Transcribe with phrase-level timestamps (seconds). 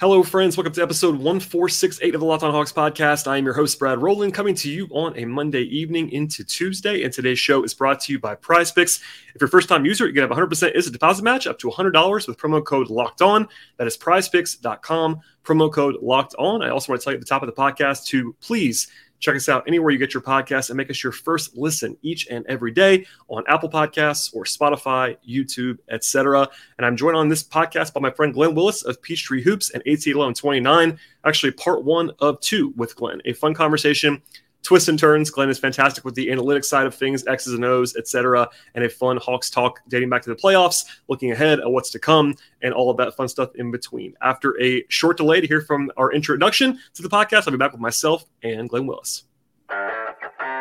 [0.00, 0.56] Hello, friends.
[0.56, 3.26] Welcome to episode 1468 of the Locked On Hawks podcast.
[3.26, 7.02] I am your host, Brad Rowland, coming to you on a Monday evening into Tuesday.
[7.02, 9.00] And today's show is brought to you by Prize Picks.
[9.34, 11.58] If you're a first time user, you can have 100% is a deposit match up
[11.58, 13.48] to $100 with promo code locked on.
[13.78, 16.62] That is prizepicks.com, promo code locked on.
[16.62, 18.86] I also want to tell you at the top of the podcast to please
[19.20, 22.28] Check us out anywhere you get your podcasts and make us your first listen each
[22.28, 26.48] and every day on Apple Podcasts or Spotify, YouTube, etc.
[26.76, 29.82] And I'm joined on this podcast by my friend Glen Willis of Peachtree Hoops and
[29.82, 30.98] AT 1129.
[31.24, 33.20] Actually, part one of two with Glen.
[33.24, 34.22] A fun conversation
[34.68, 35.30] twists and turns.
[35.30, 38.90] Glen is fantastic with the analytics side of things, X's and O's, etc., and a
[38.90, 42.74] fun Hawks talk dating back to the playoffs, looking ahead at what's to come, and
[42.74, 44.12] all of that fun stuff in between.
[44.20, 47.72] After a short delay to hear from our introduction to the podcast, I'll be back
[47.72, 49.24] with myself and Glen Willis.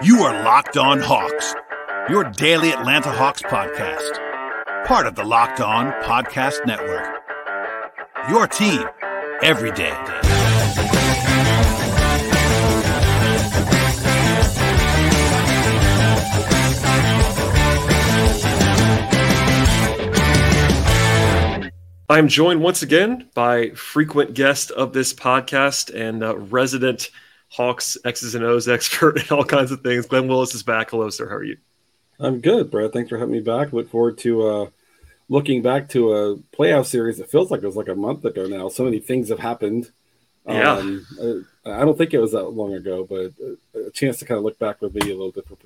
[0.02, 1.54] You are Locked On Hawks,
[2.10, 7.14] your daily Atlanta Hawks podcast, part of the Locked On Podcast Network.
[8.30, 8.86] Your team
[9.44, 10.47] every day.
[22.10, 27.10] I'm joined once again by frequent guest of this podcast and uh, resident
[27.50, 30.06] Hawks X's and O's expert and all kinds of things.
[30.06, 30.92] Glen Willis is back.
[30.92, 31.28] Hello, sir.
[31.28, 31.58] How are you?
[32.18, 32.94] I'm good, Brad.
[32.94, 33.74] Thanks for having me back.
[33.74, 34.70] Look forward to uh,
[35.28, 37.20] looking back to a playoff series.
[37.20, 38.70] It feels like it was like a month ago now.
[38.70, 39.92] So many things have happened.
[40.48, 40.78] Yeah.
[40.78, 41.06] Um,
[41.66, 43.34] I don't think it was that long ago, but
[43.78, 45.62] a chance to kind of look back would be a little different.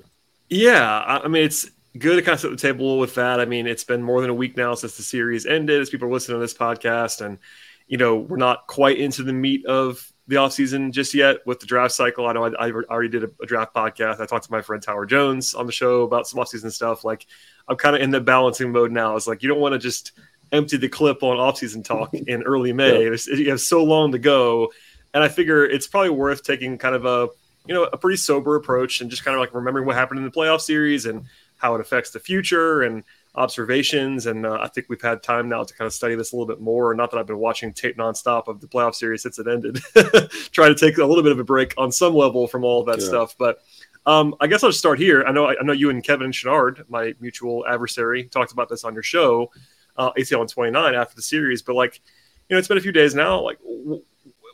[0.50, 1.04] Yeah.
[1.06, 3.40] I mean, it's good to kind of set the table with that.
[3.40, 6.08] I mean, it's been more than a week now since the series ended, as people
[6.08, 7.24] are listening to this podcast.
[7.24, 7.38] And,
[7.86, 11.66] you know, we're not quite into the meat of the offseason just yet with the
[11.66, 12.26] draft cycle.
[12.26, 14.20] I know I, I already did a, a, draft podcast.
[14.20, 17.04] I talked to my friend Tyler Jones on the show about some offseason stuff.
[17.04, 17.26] Like,
[17.68, 19.16] I'm kind of in the balancing mode now.
[19.16, 20.12] It's like you don't want to just
[20.52, 23.04] empty the clip on offseason talk in early May.
[23.04, 23.16] Yeah.
[23.34, 24.72] You have so long to go.
[25.12, 27.28] And I figure it's probably worth taking kind of a,
[27.66, 30.24] you know, a pretty sober approach and just kind of like remembering what happened in
[30.24, 31.26] the playoff series and
[31.62, 33.04] how it affects the future and
[33.36, 34.26] observations.
[34.26, 36.46] And uh, I think we've had time now to kind of study this a little
[36.46, 36.92] bit more.
[36.92, 39.76] Not that I've been watching tape nonstop of the playoff series since it ended,
[40.52, 42.86] try to take a little bit of a break on some level from all of
[42.86, 43.08] that yeah.
[43.08, 43.36] stuff.
[43.38, 43.60] But
[44.04, 45.24] um, I guess I'll just start here.
[45.24, 48.92] I know I know you and Kevin Chouinard, my mutual adversary, talked about this on
[48.92, 49.52] your show,
[49.96, 51.62] uh, ATL on 29 after the series.
[51.62, 52.02] But like,
[52.48, 53.40] you know, it's been a few days now.
[53.40, 53.58] Like,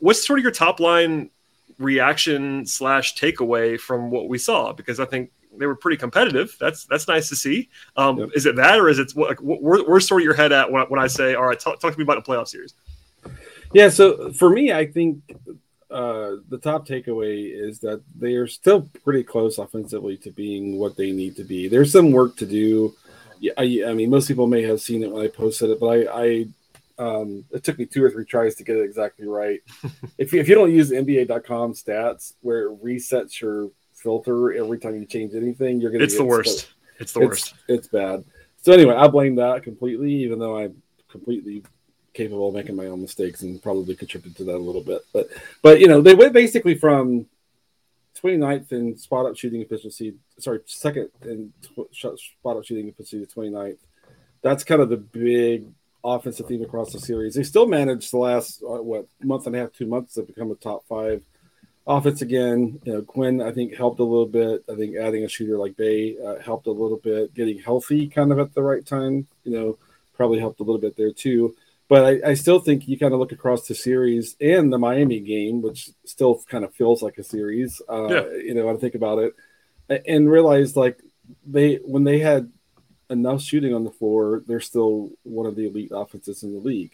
[0.01, 1.31] what's sort of your top line
[1.79, 4.75] reaction slash takeaway from what we saw?
[4.75, 6.57] Because I think they were pretty competitive.
[6.59, 7.69] That's that's nice to see.
[7.97, 8.31] Um, yep.
[8.35, 10.83] Is it that, or is it like where, where's sort of your head at when,
[10.85, 12.75] when I say, all right, talk, talk to me about the playoff series?
[13.73, 15.21] Yeah, so for me, I think
[15.91, 20.97] uh, the top takeaway is that they are still pretty close offensively to being what
[20.97, 21.69] they need to be.
[21.69, 22.95] There's some work to do.
[23.41, 25.87] Yeah, I, I mean, most people may have seen it when I posted it, but
[25.87, 26.47] I, I
[26.99, 29.61] um, it took me two or three tries to get it exactly right.
[30.19, 33.71] if, you, if you don't use NBA.com stats where it resets your
[34.09, 36.05] filter every time you change anything, you're gonna.
[36.05, 36.69] It's the worst.
[36.99, 37.55] It's the it's, worst.
[37.69, 38.25] It's bad.
[38.63, 41.63] So anyway, I blame that completely, even though I'm completely
[42.15, 45.03] capable of making my own mistakes and probably contributed to that a little bit.
[45.13, 45.29] But
[45.61, 47.27] but you know, they went basically from
[48.23, 51.53] 29th in spot up shooting efficiency, sorry, second in
[51.93, 53.77] spot up shooting efficiency to 29th.
[54.41, 55.67] That's kind of the big
[56.03, 57.35] offensive theme across the series.
[57.35, 60.51] They still managed the last uh, what month and a half, two months to become
[60.51, 61.23] a top five
[61.89, 62.79] offense again.
[62.85, 64.63] You know, Quin I think helped a little bit.
[64.71, 67.35] I think adding a shooter like Bey uh, helped a little bit.
[67.35, 69.79] Getting healthy kind of at the right time, you know,
[70.15, 71.57] probably helped a little bit there too.
[71.89, 75.21] But I, I still think you kind of look across the series and the Miami
[75.21, 77.81] game, which still kind of feels like a series.
[77.89, 78.37] Uh, yeah.
[78.37, 79.35] You know, when I think about it,
[80.07, 81.01] and realize like
[81.47, 82.53] they when they had
[83.11, 86.93] enough shooting on the floor, they're still one of the elite offenses in the league.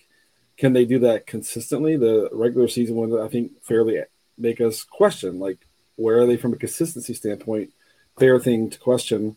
[0.56, 1.97] Can they do that consistently?
[1.97, 3.99] The regular season was, I think, fairly
[4.39, 5.59] make us question like
[5.97, 7.71] where are they from a consistency standpoint?
[8.19, 9.37] Fair thing to question.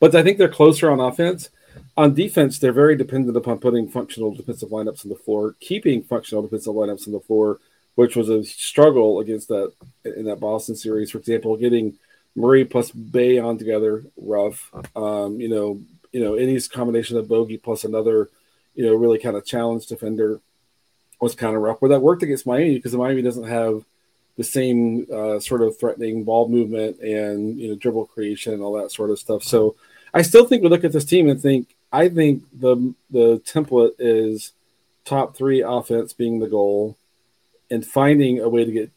[0.00, 1.50] But I think they're closer on offense.
[1.96, 6.42] On defense, they're very dependent upon putting functional defensive lineups on the floor, keeping functional
[6.42, 7.58] defensive lineups on the floor,
[7.94, 9.72] which was a struggle against that
[10.04, 11.10] in that Boston series.
[11.10, 11.94] For example, getting
[12.36, 14.70] Murray plus Bey on together, rough.
[14.94, 15.80] Um, you know,
[16.12, 18.28] you know, any combination of Bogey plus another,
[18.74, 20.40] you know, really kind of challenged defender
[21.24, 21.80] was kind of rough.
[21.80, 23.84] But that worked against Miami because Miami doesn't have
[24.36, 28.74] the same uh, sort of threatening ball movement and you know dribble creation and all
[28.80, 29.42] that sort of stuff.
[29.42, 29.76] So
[30.12, 33.94] I still think we look at this team and think I think the the template
[33.98, 34.52] is
[35.04, 36.96] top three offense being the goal
[37.70, 38.90] and finding a way to get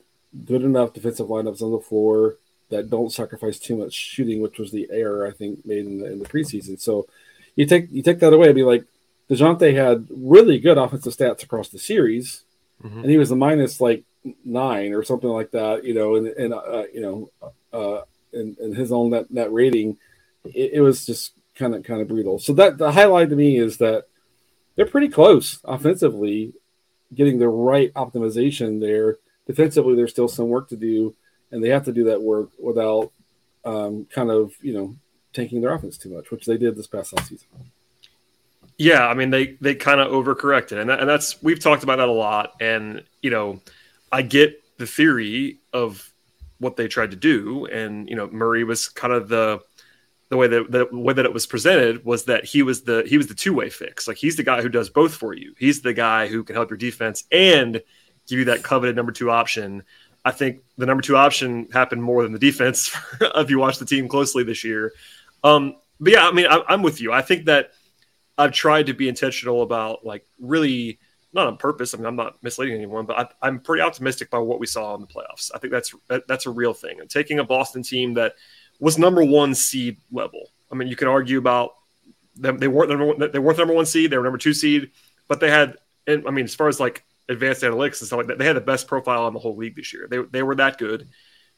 [0.46, 2.36] good enough defensive lineups on the floor
[2.70, 6.12] that don't sacrifice too much shooting, which was the error I think made in the,
[6.12, 6.80] in the preseason.
[6.80, 7.08] So
[7.56, 8.84] you take you take that away, and be like,
[9.30, 12.44] Dejounte had really good offensive stats across the series,
[12.84, 13.00] mm-hmm.
[13.00, 14.04] and he was a minus like
[14.46, 15.84] nine or something like that.
[15.84, 18.02] You know, and and uh, you know, uh,
[18.34, 19.98] and, and his own net net rating,
[20.46, 22.40] it, it was just kind of kind of brutal.
[22.40, 24.06] So that the highlight to me is that
[24.76, 26.54] they're pretty close offensively,
[27.14, 29.18] getting the right optimization there.
[29.46, 31.16] Defensively, there's still some work to do,
[31.52, 33.12] and they have to do that work without
[33.66, 34.96] um, kind of you know
[35.34, 37.48] tanking their offense too much, which they did this past last season.
[38.78, 41.98] Yeah, I mean they they kind of overcorrected, and that, and that's we've talked about
[41.98, 42.54] that a lot.
[42.62, 43.60] And you know,
[44.12, 46.14] I get the theory of
[46.60, 49.62] what they tried to do, and you know, Murray was kind of the
[50.30, 53.18] the way that the way that it was presented was that he was the he
[53.18, 54.08] was the two way fix.
[54.08, 55.56] Like he's the guy who does both for you.
[55.58, 57.82] He's the guy who can help your defense and
[58.28, 59.84] give you that coveted number two option.
[60.26, 63.86] I think the number two option happened more than the defense if you watch the
[63.86, 64.92] team closely this year.
[65.44, 67.14] Um, but yeah, I mean, I, I'm with you.
[67.14, 67.72] I think that
[68.38, 71.00] I've tried to be intentional about like really
[71.34, 71.94] not on purpose.
[71.94, 74.96] I mean, I'm not misleading anyone, but I, am pretty optimistic by what we saw
[74.96, 75.52] in the playoffs.
[75.54, 77.00] I think that's that, that's a real thing.
[77.00, 78.36] And taking a Boston team that
[78.80, 80.50] was number one seed level.
[80.72, 81.76] I mean, you can argue about
[82.36, 82.58] them.
[82.58, 84.12] They weren't number they weren't number one seed.
[84.12, 84.92] They were number two seed,
[85.28, 85.78] but they had.
[86.06, 88.56] And I mean, as far as like advanced analytics and stuff like that, they had
[88.56, 90.08] the best profile in the whole league this year.
[90.10, 91.10] They they were that good.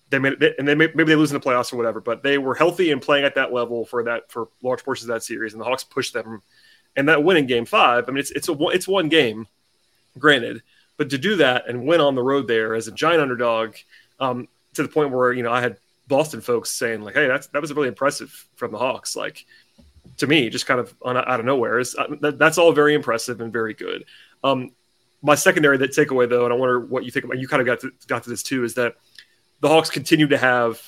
[0.09, 2.37] They made it, and they maybe they lose in the playoffs or whatever, but they
[2.37, 5.53] were healthy and playing at that level for that for large portions of that series.
[5.53, 6.41] And the Hawks pushed them,
[6.99, 8.05] and that win in Game Five.
[8.07, 9.47] I mean, it's it's a it's one game,
[10.17, 10.61] granted,
[10.97, 13.75] but to do that and win on the road there as a giant underdog,
[14.19, 15.77] um, to the point where you know I had
[16.09, 19.45] Boston folks saying like, "Hey, that's that was really impressive from the Hawks." Like
[20.17, 22.93] to me, just kind of on, out of nowhere is uh, that, that's all very
[22.93, 24.03] impressive and very good.
[24.43, 24.71] Um,
[25.21, 27.39] my secondary that takeaway though, and I wonder what you think about.
[27.39, 28.95] You kind of got to got to this too, is that
[29.61, 30.81] the Hawks continue to have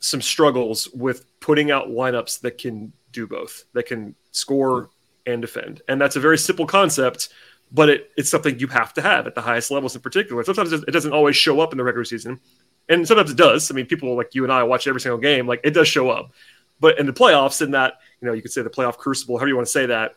[0.00, 4.90] some struggles with putting out lineups that can do both, that can score
[5.28, 7.28] and defend, and that's a very simple concept.
[7.70, 10.42] But it, it's something you have to have at the highest levels in particular.
[10.42, 12.40] Sometimes it doesn't always show up in the regular season
[12.88, 13.70] and sometimes it does.
[13.70, 16.10] I mean, people like you and I watch every single game, like it does show
[16.10, 16.32] up.
[16.80, 19.48] But in the playoffs, in that you know, you could say the playoff crucible, however
[19.48, 20.14] you want to say that,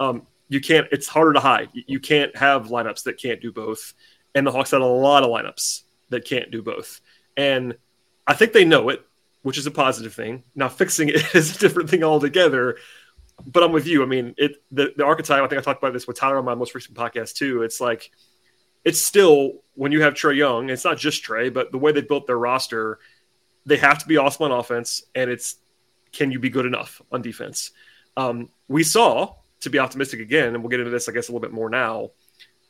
[0.00, 0.86] um, you can't.
[0.92, 1.68] It's harder to hide.
[1.72, 3.94] You can't have lineups that can't do both.
[4.34, 7.00] And the Hawks had a lot of lineups that can't do both.
[7.36, 7.76] And
[8.26, 9.04] I think they know it,
[9.42, 10.44] which is a positive thing.
[10.54, 12.76] Now fixing it is a different thing altogether.
[13.46, 14.02] But I'm with you.
[14.02, 15.42] I mean, it the, the archetype.
[15.42, 17.62] I think I talked about this with Tyler on my most recent podcast too.
[17.62, 18.10] It's like
[18.84, 22.02] it's still when you have Trae Young, it's not just Trae, but the way they
[22.02, 22.98] built their roster,
[23.66, 25.56] they have to be awesome on offense, and it's
[26.12, 27.72] can you be good enough on defense?
[28.16, 31.32] Um, we saw, to be optimistic again, and we'll get into this, I guess, a
[31.32, 32.10] little bit more now.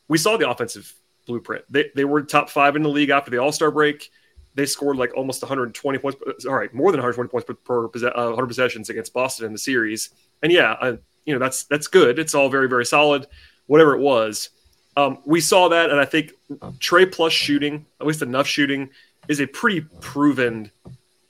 [0.08, 0.92] We saw the offensive
[1.26, 1.64] blueprint.
[1.68, 4.10] They, they were top five in the league after the All Star break.
[4.54, 6.44] They scored like almost 120 points.
[6.46, 9.58] All right, more than 120 points per, per uh, 100 possessions against Boston in the
[9.58, 10.10] series.
[10.44, 12.18] And yeah, uh, you know that's that's good.
[12.18, 13.26] It's all very very solid.
[13.66, 14.50] Whatever it was,
[14.94, 16.32] um, we saw that, and I think
[16.78, 18.90] Trae plus shooting, at least enough shooting,
[19.26, 20.70] is a pretty proven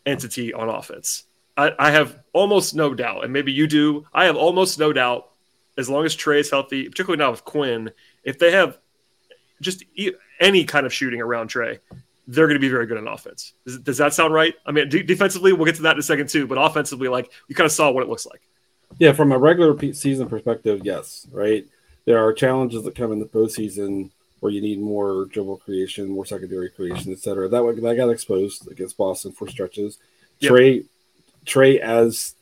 [0.04, 1.24] entity on offense.
[1.56, 4.04] I, I, have almost no doubt, and maybe you do.
[4.12, 5.30] I have almost no doubt,
[5.78, 7.92] as long as Trae is healthy, particularly now with Quin,
[8.24, 8.78] if they have
[9.60, 9.84] just
[10.40, 11.78] any kind of shooting around Trae,
[12.26, 13.52] they're going to be very good on offense.
[13.64, 14.54] Does, does that sound right?
[14.66, 17.54] I mean, defensively, we'll get to that in a second too, but offensively, like you
[17.54, 18.42] kind of saw what it looks like.
[18.98, 21.66] Yeah, from a regular season perspective, yes, right
[22.04, 24.10] there are challenges that come in the postseason
[24.40, 27.48] where you need more dribble creation, more secondary creation, etc.
[27.48, 29.98] That way, that got exposed against Boston for stretches.
[30.40, 30.52] Yep.
[30.52, 30.84] Trae
[31.46, 32.34] Trae as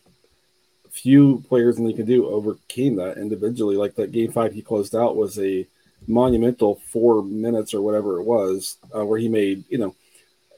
[0.90, 3.76] few players than he can do overcame that individually.
[3.76, 5.66] Like that game five he closed out was a
[6.08, 9.94] monumental four minutes or whatever it was, uh, where he made you know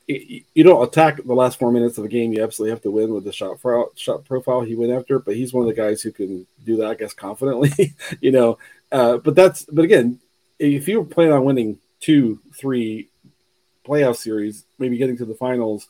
[0.07, 2.33] you don't attack the last four minutes of a game.
[2.33, 3.59] You absolutely have to win with the shot
[3.97, 5.19] shot profile he went after.
[5.19, 7.95] But he's one of the guys who can do that, I guess, confidently.
[8.21, 8.59] you know,
[8.93, 10.21] uh, but that's but again,
[10.59, 13.09] if you plan on winning two, three
[13.87, 15.89] playoff series, maybe getting to the finals,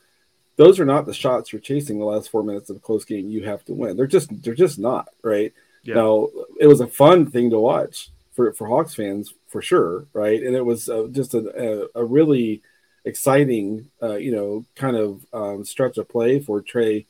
[0.56, 3.28] those are not the shots you're chasing the last four minutes of a close game.
[3.30, 3.96] You have to win.
[3.96, 5.52] They're just they're just not right.
[5.82, 5.96] Yeah.
[5.96, 6.28] Now
[6.60, 10.42] it was a fun thing to watch for for Hawks fans for sure, right?
[10.42, 12.62] And it was uh, just a, a, a really
[13.04, 17.06] exciting, uh, you know, kind of um, stretch of play for Trae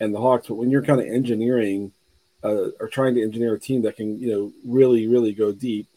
[0.00, 0.48] and the Hawks.
[0.48, 1.92] But when you're kind of engineering
[2.44, 5.88] uh, or trying to engineer a team that can, you know, really, really go deep,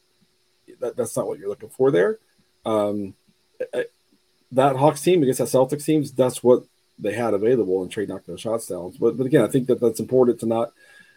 [0.79, 2.17] that, that's not what you're looking for there.
[2.65, 3.13] Um,
[4.51, 6.63] that Hawks team against that Celtics teams, that's what
[6.97, 8.93] they had available and Trae knocked those shots down.
[8.99, 10.71] But, but again, I think that that's important to not.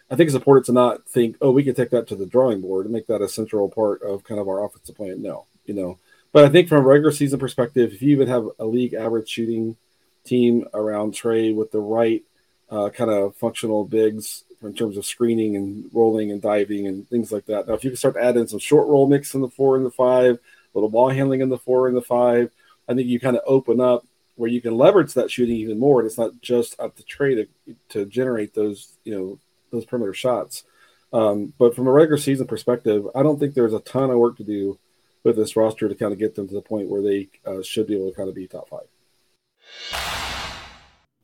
[0.09, 2.61] I think it's important to not think, oh, we can take that to the drawing
[2.61, 5.19] board and make that a central part of kind of our offensive plan.
[5.19, 5.97] No, you know,
[6.35, 9.29] but I think from a regular season perspective, if you even have a league average
[9.29, 9.77] shooting
[10.25, 12.23] team around Trae with the right
[12.69, 17.31] uh, kind of functional bigs in terms of screening and rolling and diving and things
[17.31, 17.69] like that.
[17.69, 19.91] Now, if you can start adding some short roll mix in the four and the
[19.91, 20.39] five, a
[20.73, 22.51] little ball handling in the four and the five.
[22.89, 26.01] I think you kind of open up where you can leverage that shooting even more.
[26.01, 29.39] And it's not just up to Trae to, to generate those, you know,
[29.71, 30.65] those perimeter shots.
[31.13, 34.35] Um, but from a regular season perspective, I don't think there's a ton of work
[34.35, 34.77] to do
[35.25, 37.87] with this roster to kind of get them to the point where they uh, should
[37.87, 38.87] be able to kind of be top five.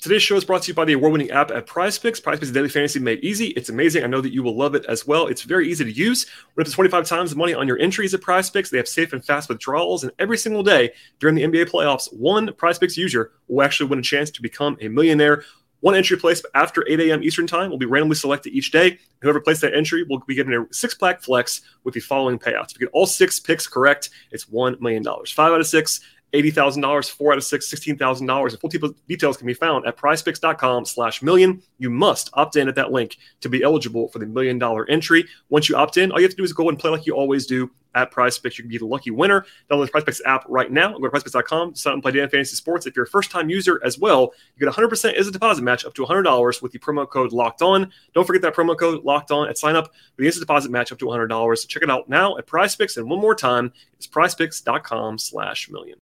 [0.02, 2.24] Today's show is brought to you by the award-winning app at PrizePicks.
[2.24, 3.50] PrizePicks is Daily Fantasy made easy.
[3.50, 4.04] It's amazing.
[4.04, 5.28] I know that you will love it as well.
[5.28, 6.26] It's very easy to use.
[6.56, 8.72] We're up to 25 times the money on your entries at PrizePicks.
[8.72, 12.48] They have safe and fast withdrawals, and every single day during the NBA playoffs, one
[12.48, 15.44] PrizePicks user will actually win a chance to become a millionaire.
[15.82, 17.24] One entry placed after 8 a.m.
[17.24, 19.00] Eastern Time will be randomly selected each day.
[19.22, 22.72] Whoever placed that entry will be given a six-pack flex with the following payouts.
[22.72, 25.04] If you get all six picks correct, it's $1 million.
[25.04, 26.00] Five out of six
[26.34, 28.50] $80,000, four out of six, $16,000.
[28.52, 31.62] And full details can be found at prizepicks.com slash million.
[31.78, 35.26] You must opt in at that link to be eligible for the million dollar entry.
[35.50, 37.14] Once you opt in, all you have to do is go and play like you
[37.16, 38.58] always do at PrizePicks.
[38.58, 39.46] You can be the lucky winner.
[39.70, 40.98] Download the PrizePicks app right now.
[40.98, 42.86] Go to PrizePicks.com, sign up and play Dan Fantasy Sports.
[42.86, 45.94] If you're a first-time user as well, you get 100% as a deposit match up
[45.96, 47.92] to $100 with the promo code Locked On.
[48.14, 50.92] Don't forget that promo code Locked On at sign up with the instant deposit match
[50.92, 51.68] up to $100.
[51.68, 52.98] Check it out now at PrizePicks.
[52.98, 55.98] And one more time, it's PrizePicks.com slash million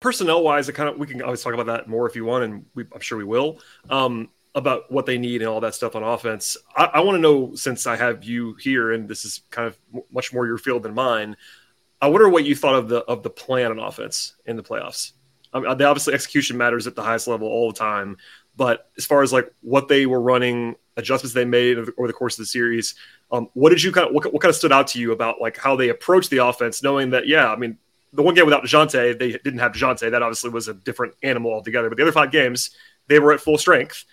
[0.00, 2.44] personnel wise, it kind of we can always talk about that more if you want,
[2.44, 3.58] and we, I'm sure we will.
[3.90, 6.56] Um, about what they need and all that stuff on offense.
[6.74, 9.78] I, I want to know since I have you here, and this is kind of
[10.10, 11.36] much more your field than mine.
[12.00, 15.12] I wonder what you thought of the of the plan on offense in the playoffs.
[15.52, 18.16] I mean, obviously execution matters at the highest level all the time,
[18.56, 22.34] but as far as like what they were running, adjustments they made over the course
[22.34, 22.94] of the series,
[23.30, 25.40] um, what did you kind of what, what kind of stood out to you about
[25.40, 27.78] like how they approached the offense, knowing that yeah, I mean
[28.12, 30.10] the one game without Dejounte, they didn't have Dejounte.
[30.10, 31.90] That obviously was a different animal altogether.
[31.90, 32.70] But the other five games,
[33.08, 34.04] they were at full strength.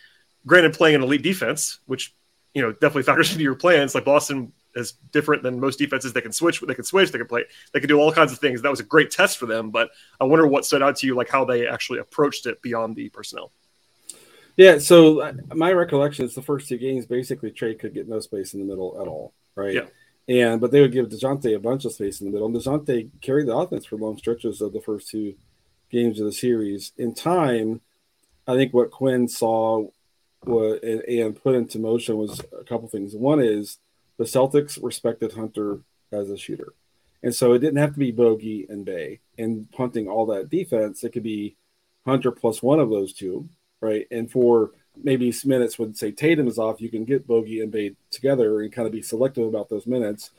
[0.45, 2.13] Granted, playing an elite defense, which
[2.53, 3.95] you know definitely factors into your plans.
[3.95, 6.13] Like Boston is different than most defenses.
[6.13, 6.61] They can switch.
[6.61, 7.11] They can switch.
[7.11, 7.45] They can play.
[7.73, 8.61] They can do all kinds of things.
[8.61, 9.71] That was a great test for them.
[9.71, 12.95] But I wonder what stood out to you, like how they actually approached it beyond
[12.95, 13.51] the personnel.
[14.57, 14.77] Yeah.
[14.79, 18.53] So uh, my recollection is the first two games basically Trae could get no space
[18.53, 19.33] in the middle at all.
[19.55, 19.75] Right.
[19.75, 19.85] Yeah.
[20.27, 22.47] And but they would give Dejounte a bunch of space in the middle.
[22.47, 25.35] And Dejounte carried the offense for long stretches of the first two
[25.89, 26.91] games of the series.
[26.97, 27.81] In time,
[28.47, 29.87] I think what Quin saw
[30.45, 33.15] and, and put into motion was a couple things.
[33.15, 33.77] One is
[34.17, 35.79] the Celtics respected Hunter
[36.11, 36.73] as a shooter.
[37.21, 41.03] And so it didn't have to be Bogey and Bey and punting all that defense.
[41.03, 41.55] It could be
[42.05, 43.47] Hunter plus one of those two,
[43.79, 44.05] right?
[44.11, 44.71] And for
[45.01, 48.71] maybe minutes when say Tatum is off, you can get Bogey and Bey together and
[48.71, 50.31] kind of be selective about those minutes.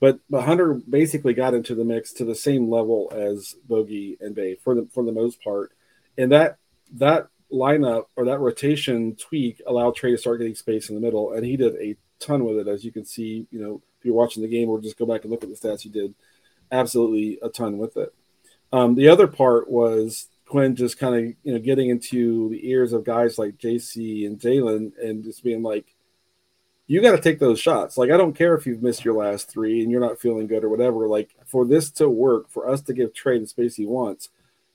[0.00, 4.34] But but Hunter basically got into the mix to the same level as Bogey and
[4.34, 5.70] Bey for the for the most part,
[6.18, 6.58] and that
[6.94, 11.32] that lineup or that rotation tweak allowed Trae to start getting space in the middle,
[11.32, 13.46] and he did a ton with it, as you can see.
[13.50, 15.56] You know, if you're watching the game or just go back and look at the
[15.56, 16.14] stats, he did
[16.70, 18.14] absolutely a ton with it.
[18.72, 22.92] Um, the other part was Quin just kind of you know getting into the ears
[22.92, 25.94] of guys like JC and Jalen and just being like,
[26.86, 27.96] you got to take those shots.
[27.96, 30.64] Like I don't care if you've missed your last three and you're not feeling good
[30.64, 31.06] or whatever.
[31.06, 34.30] Like for this to work, for us to give Trae the space he wants,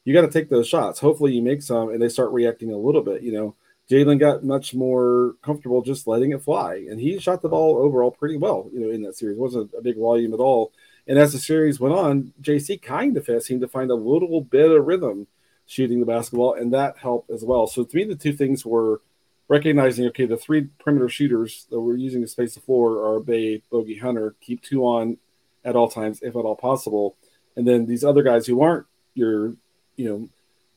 [0.08, 1.02] you got to take those shots.
[1.02, 3.24] Hopefully you make some and they start reacting a little bit.
[3.24, 3.56] You know,
[3.92, 8.12] Jalen got much more comfortable just letting it fly, and he shot the ball overall
[8.12, 8.70] pretty well.
[8.72, 10.72] You know, in that series, it wasn't a big volume at all.
[11.08, 14.72] And as the series went on, JC kind of seemed to find a little bit
[14.72, 15.28] of rhythm
[15.66, 17.68] shooting the basketball, and that helped as well.
[17.68, 19.02] So to me, the two things were
[19.50, 23.62] recognizing okay, the three perimeter shooters that we're using to space the floor are Bey,
[23.70, 24.36] Bogey, Hunter.
[24.40, 25.18] Keep two on
[25.66, 27.18] at all times, if at all possible,
[27.58, 29.56] and then these other guys who aren't your,
[29.98, 30.30] you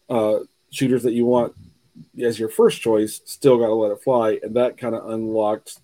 [0.09, 1.55] know, uh, shooters that you want
[2.21, 5.79] as your first choice, still got to let it fly, and that kind of unlocked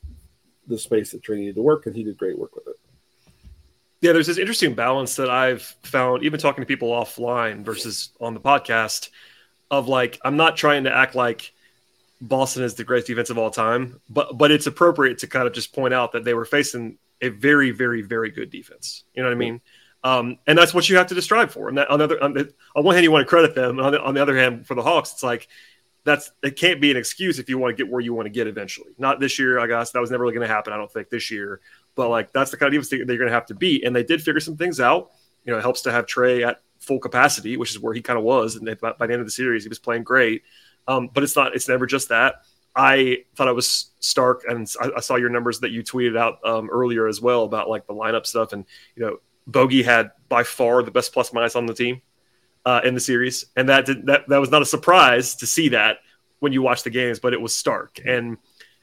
[0.67, 2.77] the space that Trae needed to work, and he did great work with it.
[4.01, 8.35] Yeah, there's this interesting balance that I've found, even talking to people offline versus on
[8.35, 9.11] the podcast,
[9.71, 11.53] of like I'm not trying to act like
[12.21, 15.53] Boston is the greatest defense of all time, but but it's appropriate to kind of
[15.53, 19.05] just point out that they were facing a very, very, very good defense.
[19.15, 19.61] You know what I mean?
[20.07, 21.69] Um, and that's what you have to strive for.
[21.69, 23.81] And that, on the other, on, the, on one hand, you want to credit them.
[23.81, 25.49] On the, on the other hand, for the Hawks, it's like
[26.05, 28.31] that's it can't be an excuse if you want to get where you want to
[28.31, 28.93] get eventually.
[28.99, 30.73] Not this year, I guess that was never really going to happen.
[30.73, 31.61] I don't think this year.
[31.97, 34.05] But like that's the kind of defense they're going to have to beat, and they
[34.05, 35.11] did figure some things out.
[35.45, 38.17] You know, it helps to have Trae at full capacity, which is where he kind
[38.17, 40.45] of was, and by, by, the end of the series, he was playing great.
[40.87, 42.43] Um, but it's not; it's never just that.
[42.77, 46.39] I thought I was stark, and I, I saw your numbers that you tweeted out
[46.45, 50.43] um, earlier as well about like the lineup stuff, and you know, Bogey had by
[50.43, 52.03] far the best plus minus on the team
[52.65, 55.69] uh, in the series, and that did, that that was not a surprise to see
[55.71, 55.99] that
[56.41, 58.37] when you watch the games, but it was stark and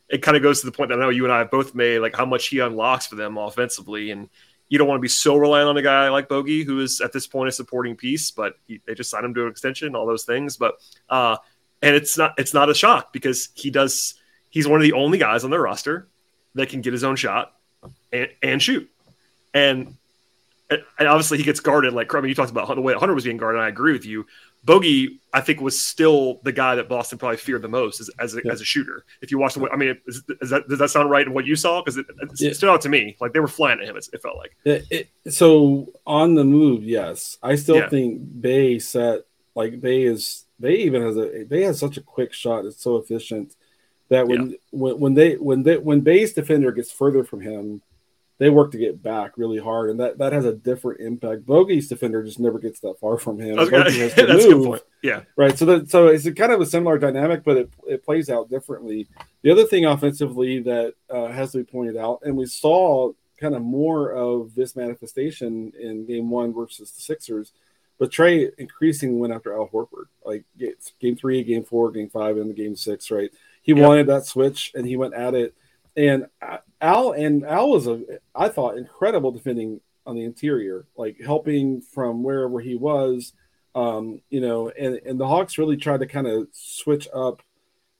[0.10, 1.74] it kind of goes to the point that I know you and I have both
[1.74, 4.12] made, like how much he unlocks for them offensively.
[4.12, 4.30] And
[4.70, 7.12] you don't want to be so reliant on a guy like Bogey, who is at
[7.12, 10.06] this point a supporting piece, but he, they just signed him to an extension, all
[10.06, 10.58] those things.
[10.58, 10.76] But
[11.10, 11.38] uh,
[11.82, 14.16] and it's not it's not a shock because he does
[14.50, 16.08] he's one of the only guys on their roster
[16.56, 17.54] that can get his own shot
[18.12, 18.90] and, and shoot.
[19.54, 19.98] And,
[20.70, 23.24] and obviously he gets guarded like I mean you talked about the way Hunter was
[23.26, 23.62] being guarded.
[23.62, 24.26] I agree with you.
[24.66, 28.34] Bogey, I think, was still the guy that Boston probably feared the most as, as,
[28.34, 28.54] a, yeah.
[28.54, 29.04] as a shooter.
[29.22, 31.46] If you watch the, I mean, is, is that, does that sound right in what
[31.46, 31.82] you saw?
[31.82, 32.54] Because it, it yeah.
[32.54, 33.18] stood out to me.
[33.20, 33.98] Like they were flying at him.
[33.98, 34.56] It, it felt like.
[34.64, 37.90] It, so on the move, yes, I still yeah.
[37.90, 39.22] think Bey set
[39.56, 40.46] like Bey is.
[40.60, 41.44] Bey even has a.
[41.44, 42.64] Bey has such a quick shot.
[42.64, 43.56] It's so efficient
[44.08, 47.82] that when when, when they when they when Bey's defender gets further from him,
[48.44, 51.46] they work to get back really hard, and that, that has a different impact.
[51.46, 53.56] Bogey's defender just never gets that far from him.
[53.64, 54.82] To that's move.
[55.02, 55.58] Yeah, right.
[55.58, 59.08] So that so it's kind of a similar dynamic, but it, it plays out differently.
[59.44, 63.56] The other thing offensively that uh, has to be pointed out, and we saw kind
[63.56, 67.54] of more of this manifestation in Game One versus the Sixers,
[67.98, 70.44] but Trae increasingly went after Al Horford, like
[71.00, 73.10] Game Three, Game Four, Game Five, and the Game Six.
[73.10, 73.32] Right,
[73.62, 73.82] he yep.
[73.82, 75.56] wanted that switch, and he went at it
[75.96, 76.28] and
[76.82, 78.02] Al and Al was a
[78.36, 83.34] I thought incredible defending on the interior, like helping from wherever he was.
[83.76, 87.42] Um, you know, and, and the Hawks really tried to kind of switch up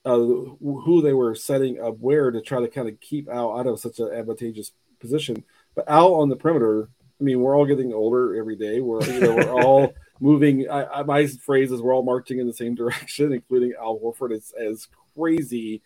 [0.06, 3.68] uh, who they were setting up where to try to kind of keep Al out
[3.68, 5.44] of such an advantageous position.
[5.76, 8.82] But Al on the perimeter, I mean, we're all getting older every day.
[8.82, 10.70] We're you know we're all moving.
[10.70, 14.32] I, I, my phrase is we're all marching in the same direction, including Al Horford.
[14.32, 15.82] It's as crazy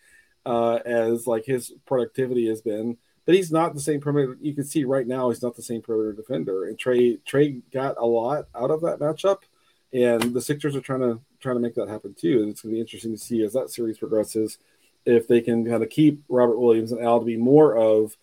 [0.48, 2.98] uh, as like his productivity has been.
[3.26, 4.38] But he's not the same perimeter.
[4.42, 6.66] You can see right now he's not the same perimeter defender.
[6.66, 9.40] And Trae Trae got a lot out of that matchup,
[9.92, 12.42] and the Sixers are trying to trying to make that happen too.
[12.42, 14.58] And it's going to be interesting to see as that series progresses
[15.06, 18.16] if they can kind of keep Robert Williams and Al to be more of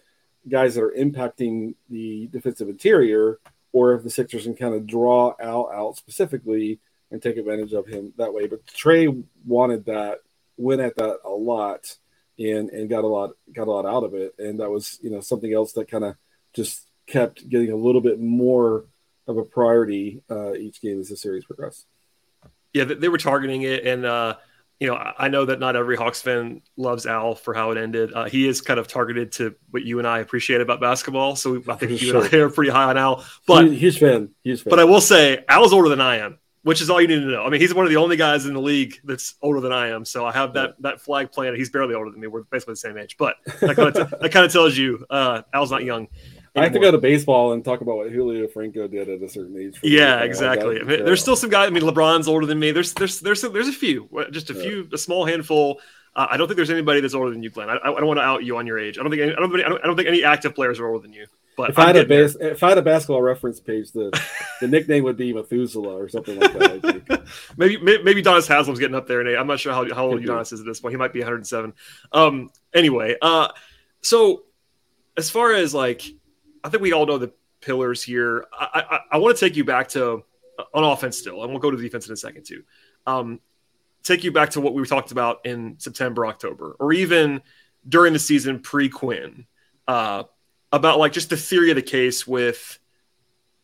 [0.49, 3.39] guys that are impacting the defensive interior,
[3.73, 7.87] or if the Sixers can kind of draw Al out specifically and take advantage of
[7.87, 8.47] him that way.
[8.47, 10.21] But Trae wanted that,
[10.57, 11.99] went at that a lot
[12.39, 14.35] and and got a lot got a lot out of it.
[14.39, 16.17] And that was you know something else that kind of
[16.53, 18.87] just kept getting a little bit more
[19.27, 21.87] of a priority uh, each game as the series progressed.
[22.73, 23.87] Yeah they were targeting it.
[23.87, 24.37] And uh
[24.81, 28.13] you know i know that not every hawks fan loves al for how it ended.
[28.13, 31.37] Uh, he is kind of targeted to what you and i appreciate about basketball.
[31.37, 32.25] So i think you sure.
[32.25, 33.25] and i are pretty high on al.
[33.47, 34.71] But he's fan he's fan.
[34.71, 37.27] but i will say al's older than i am which is all you need to
[37.27, 37.45] know.
[37.45, 39.91] I mean, he's one of the only guys in the league that's older than I
[39.91, 41.57] am, so I have that that flag planted.
[41.59, 42.27] He's barely older than me.
[42.27, 45.07] We're basically the same age, but that kind of, t- that kind of tells you
[45.09, 46.09] uh, Al's not young.
[46.57, 46.63] Anymore.
[46.63, 49.29] I have to go to baseball and talk about what Julio Franco did at a
[49.29, 49.81] certain age.
[49.83, 50.81] Yeah, exactly.
[50.81, 51.67] I mean, there's still some guys.
[51.67, 52.71] I mean, LeBron's older than me.
[52.71, 55.81] There's there's there's there's a few, just a few, a small handful.
[56.17, 57.69] Uh, I don't think there's anybody that's older than you, Glen.
[57.69, 58.99] I, I don't want to out you on your age.
[58.99, 60.87] I don't think any, I don't, I don't, I don't think any active players are
[60.87, 61.27] older than you.
[61.57, 64.11] But if I had a base, if I had a basketball reference page, the
[64.61, 67.29] the nickname would be Methuselah or something like that.
[67.57, 70.53] maybe maybe Udonis Haslem's getting up there, and I'm not sure how, how old Udonis
[70.53, 70.93] is at this point.
[70.93, 71.73] He might be 107.
[72.13, 72.51] Um.
[72.73, 73.49] Anyway, uh,
[74.01, 74.45] so
[75.17, 76.03] as far as like,
[76.65, 78.47] I think we all know the pillars here.
[78.53, 80.25] I I, I want to take you back to
[80.59, 82.65] uh, on offense still, and we'll go to the defense in a second too.
[83.07, 83.41] Um,
[84.03, 87.43] take you back to what we talked about in September, October, or even
[87.89, 89.47] during the season pre Quin.
[89.87, 90.25] Uh,
[90.75, 92.79] about like just the theory of the case with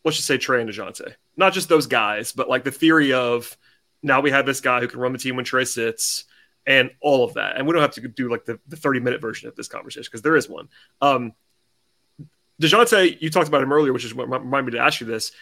[0.05, 1.15] let's just say Trae and DeJounte.
[1.37, 3.57] Not just those guys, but like the theory of
[4.03, 6.25] now we have this guy who can run the team when Trae sits
[6.67, 7.57] and all of that.
[7.57, 10.09] And we don't have to do like the, the 30 minute version of this conversation
[10.09, 10.69] because there is one.
[11.03, 11.33] Um,
[12.63, 15.33] DeJounte, you talked about him earlier, which is what reminded me to ask you this.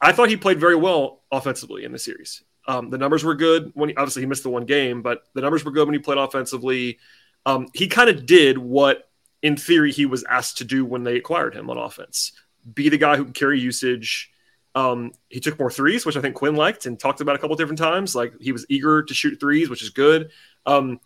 [0.00, 2.42] I thought he played very well offensively in the series.
[2.68, 5.40] Um, the numbers were good when he, obviously he missed the one game, but the
[5.40, 6.98] numbers were good when he played offensively.
[7.46, 9.09] Um, he kind of did what
[9.42, 12.32] in theory, he was asked to do when they acquired him on offense.
[12.74, 14.30] Be the guy who can carry usage.
[14.74, 17.56] Um, he took more threes, which I think Quin liked and talked about a couple
[17.56, 18.14] different times.
[18.14, 20.30] Like he was eager to shoot threes, which is good.
[20.66, 21.00] Um,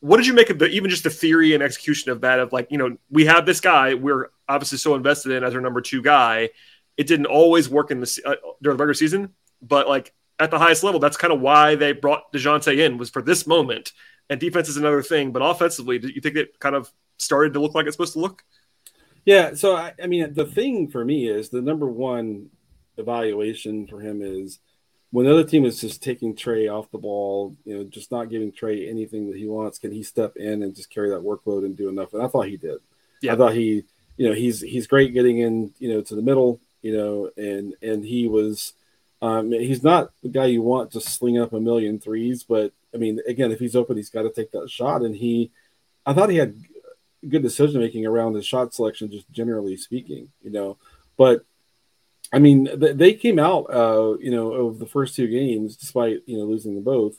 [0.00, 2.38] what did you make of the even just the theory and execution of that?
[2.38, 5.60] Of like, you know, we have this guy we're obviously so invested in as our
[5.60, 6.50] number two guy.
[6.96, 10.58] It didn't always work in the uh, during the regular season, but like at the
[10.58, 13.92] highest level, that's kind of why they brought Dejounte in was for this moment.
[14.30, 17.60] And defense is another thing, but offensively, do you think it kind of started to
[17.60, 18.42] look like it's supposed to look?
[19.24, 19.54] Yeah.
[19.54, 22.48] So I, I mean, the thing for me is the number one
[22.96, 24.58] evaluation for him is
[25.10, 28.30] when the other team is just taking Trae off the ball, you know, just not
[28.30, 31.64] giving Trae anything that he wants, can he step in and just carry that workload
[31.64, 32.12] and do enough?
[32.12, 32.78] And I thought he did.
[33.22, 33.32] Yeah.
[33.32, 33.84] I thought he,
[34.16, 37.74] you know, he's he's great getting in, you know, to the middle, you know, and
[37.82, 38.74] and he was
[39.20, 42.98] um he's not the guy you want to sling up a million threes, but I
[42.98, 45.02] mean, again, if he's open, he's got to take that shot.
[45.02, 45.50] And he
[46.04, 46.54] I thought he had
[47.26, 50.28] good decision making around his shot selection, just generally speaking.
[50.42, 50.78] You know,
[51.16, 51.44] But
[52.32, 56.36] I mean, they came out, uh, you know, of the first two games, despite you
[56.38, 57.18] know losing them both.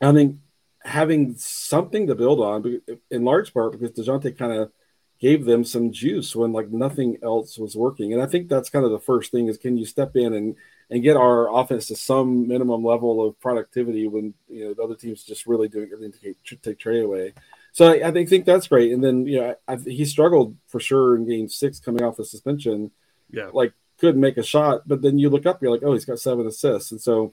[0.00, 0.38] I think
[0.84, 4.72] having something to build on, in large part because Dejounte kind of
[5.20, 8.84] gave them some juice when like nothing else was working, and I think that's kind
[8.84, 10.56] of the first thing is can you step in and
[10.90, 14.96] and get our offense to some minimum level of productivity when you know the other
[14.96, 17.32] team's just really doing everything to take, take Trae away.
[17.72, 18.92] So I, I, think that's great.
[18.92, 22.24] And then you know I, he struggled for sure in Game Six coming off the
[22.24, 22.90] suspension.
[23.30, 26.04] Yeah, like couldn't make a shot, but then you look up, you're like, oh, he's
[26.04, 27.32] got seven assists, and so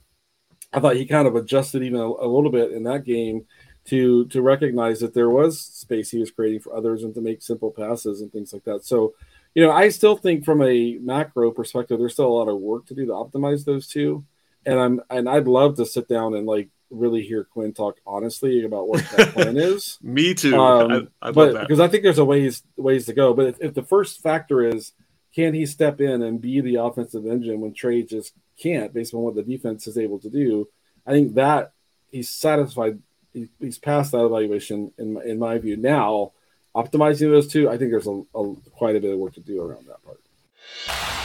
[0.72, 3.46] I thought he kind of adjusted even a, a little bit in that game
[3.86, 7.42] to to recognize that there was space he was creating for others and to make
[7.42, 8.86] simple passes and things like that.
[8.86, 9.16] So
[9.56, 12.86] you know, I still think from a macro perspective, there's still a lot of work
[12.88, 14.26] to do to optimize those two.
[14.66, 18.64] And I'm and I'd love to sit down and like really hear Quin talk honestly
[18.64, 19.98] about what that plan is.
[20.02, 20.56] Me too.
[20.56, 23.34] Um, I, I but because I think there's a ways ways to go.
[23.34, 24.94] But if, if, the first factor is
[25.34, 29.22] can he step in and be the offensive engine when Trae just can't, based on
[29.22, 30.68] what the defense is able to do,
[31.06, 31.74] I think that
[32.12, 33.00] he's satisfied.
[33.34, 35.78] He, he's passed that evaluation in my, in my view.
[35.78, 36.32] Now
[36.76, 39.62] optimizing those two, I think there's a, a quite a bit of work to do
[39.62, 41.19] around that part.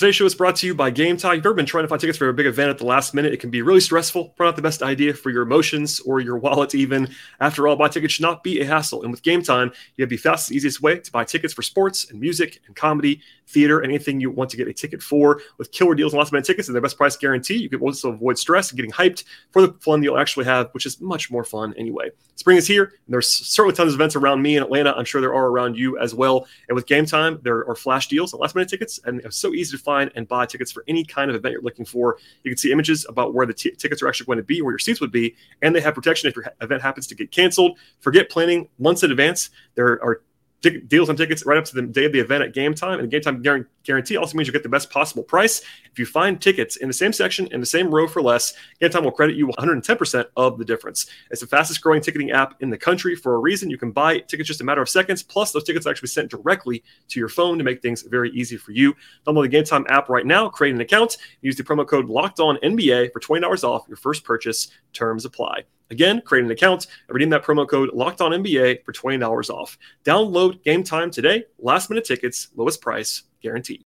[0.00, 1.34] Today's show is brought to you by Game Time.
[1.34, 3.34] You've ever been trying to find tickets for a big event at the last minute?
[3.34, 6.38] It can be really stressful, probably not the best idea for your emotions or your
[6.38, 7.10] wallet, even.
[7.38, 9.02] After all, buy tickets should not be a hassle.
[9.02, 12.10] And with Game Time, you have the fastest, easiest way to buy tickets for sports
[12.10, 15.42] and music and comedy, theater, anything you want to get a ticket for.
[15.58, 18.10] With killer deals and last minute tickets and their best price guarantee, you can also
[18.10, 21.44] avoid stress and getting hyped for the fun you'll actually have, which is much more
[21.44, 22.08] fun anyway.
[22.36, 24.94] Spring is here, and there's certainly tons of events around me in Atlanta.
[24.94, 26.46] I'm sure there are around you as well.
[26.70, 29.52] And with Game Time, there are flash deals and last minute tickets, and it's so
[29.52, 32.18] easy to find and buy tickets for any kind of event you're looking for.
[32.44, 34.72] You can see images about where the t- tickets are actually going to be, where
[34.72, 37.78] your seats would be, and they have protection if your event happens to get canceled.
[38.00, 39.50] Forget planning months in advance.
[39.74, 40.22] There are
[40.60, 43.00] deals on tickets right up to the day of the event at game time.
[43.00, 43.42] And game time
[43.82, 45.62] guarantee also means you get the best possible price.
[45.90, 48.90] If you find tickets in the same section, in the same row for less, game
[48.90, 51.06] time will credit you 110% of the difference.
[51.30, 53.70] It's the fastest growing ticketing app in the country for a reason.
[53.70, 55.22] You can buy tickets just a matter of seconds.
[55.22, 58.56] Plus, those tickets are actually sent directly to your phone to make things very easy
[58.56, 58.94] for you.
[59.26, 62.38] Download the game time app right now, create an account, use the promo code locked
[62.38, 64.68] on NBA for $20 off your first purchase.
[64.92, 65.64] Terms apply.
[65.90, 69.78] Again, create an account and redeem that promo code locked on NBA for $20 off.
[70.04, 71.44] Download game time today.
[71.58, 73.82] Last minute tickets, lowest price guaranteed.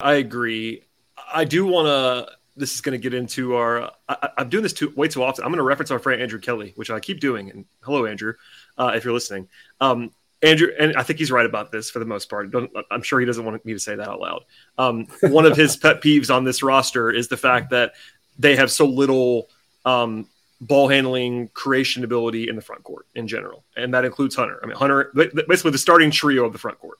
[0.00, 0.84] I agree.
[1.32, 2.36] I do want to.
[2.58, 3.90] This is going to get into our.
[4.08, 5.44] I, am doing this too way too often.
[5.44, 7.50] I'm going to reference our friend Andrew Kelly, which I keep doing.
[7.50, 8.34] And hello, Andrew,
[8.78, 9.48] uh, if you're listening.
[9.80, 12.54] Um, Andrew, and I think he's right about this for the most part.
[12.90, 14.44] I'm sure he doesn't want me to say that out loud.
[14.76, 17.92] Um, one of his pet peeves on this roster is the fact that
[18.38, 19.48] they have so little
[19.86, 20.28] um,
[20.60, 24.58] ball handling, creation ability in the front court in general, and that includes Hunter.
[24.62, 26.98] I mean, Hunter basically the starting trio of the front court,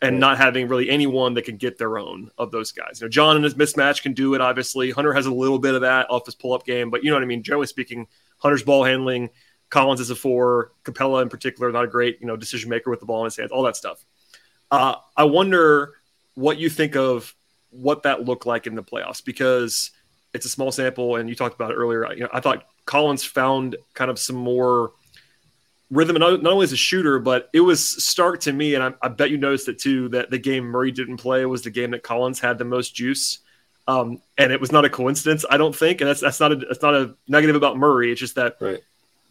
[0.00, 3.00] and not having really anyone that can get their own of those guys.
[3.00, 4.40] You know, John and his mismatch can do it.
[4.40, 7.10] Obviously, Hunter has a little bit of that off his pull up game, but you
[7.10, 7.42] know what I mean.
[7.42, 8.06] Generally speaking,
[8.38, 9.30] Hunter's ball handling.
[9.70, 10.72] Collins is a four.
[10.84, 13.36] Capela in particular, not a great you know decision maker with the ball in his
[13.36, 13.52] hands.
[13.52, 14.04] All that stuff.
[14.70, 15.94] Uh, I wonder
[16.34, 17.34] what you think of
[17.70, 19.90] what that looked like in the playoffs because
[20.34, 22.12] it's a small sample, and you talked about it earlier.
[22.12, 24.92] You know, I thought Collins found kind of some more
[25.90, 28.92] rhythm, not, not only as a shooter, but it was stark to me, and I,
[29.02, 31.90] I, bet you noticed it too, that the game Murray didn't play was the game
[31.90, 33.38] that Collins had the most juice.
[33.86, 36.00] Um, and it was not a coincidence, I don't think.
[36.00, 38.12] And that's that's not a that's not a negative about Murray.
[38.12, 38.80] It's just that right.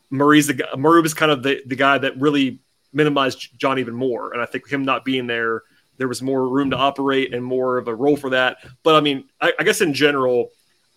[0.10, 2.60] Murray's the Murray was kind of the, the guy that really
[2.94, 4.34] minimized John even more.
[4.34, 5.64] And I think him not being there,
[5.98, 8.58] there was more room to operate and more of a role for that.
[8.84, 10.50] But I mean, I, I guess in general,